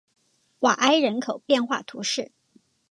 [0.61, 2.31] 瓦埃人口变化图示